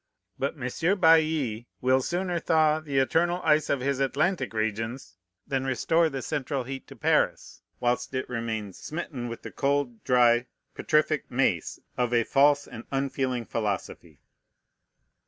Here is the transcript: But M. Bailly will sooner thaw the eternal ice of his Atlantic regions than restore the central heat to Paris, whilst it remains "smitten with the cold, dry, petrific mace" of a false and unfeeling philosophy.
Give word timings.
But 0.39 0.55
M. 0.59 0.99
Bailly 0.99 1.67
will 1.79 2.01
sooner 2.01 2.39
thaw 2.39 2.79
the 2.79 2.97
eternal 2.97 3.39
ice 3.43 3.69
of 3.69 3.81
his 3.81 3.99
Atlantic 3.99 4.51
regions 4.51 5.15
than 5.45 5.63
restore 5.63 6.09
the 6.09 6.23
central 6.23 6.63
heat 6.63 6.87
to 6.87 6.95
Paris, 6.95 7.61
whilst 7.79 8.11
it 8.15 8.27
remains 8.27 8.79
"smitten 8.79 9.27
with 9.29 9.43
the 9.43 9.51
cold, 9.51 10.03
dry, 10.03 10.47
petrific 10.73 11.29
mace" 11.29 11.77
of 11.97 12.15
a 12.15 12.23
false 12.23 12.67
and 12.67 12.85
unfeeling 12.89 13.45
philosophy. 13.45 14.19